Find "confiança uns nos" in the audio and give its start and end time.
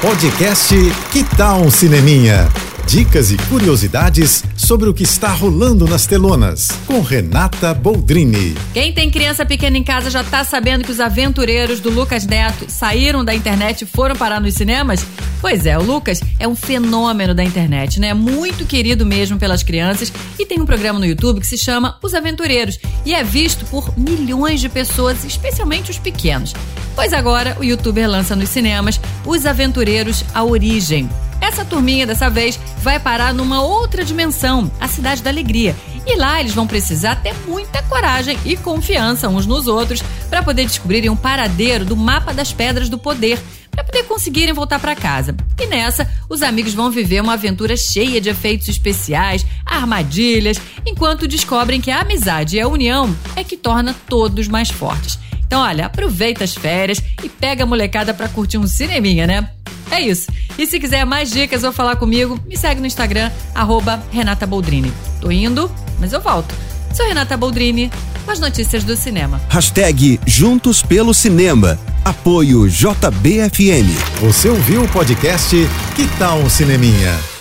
38.56-39.68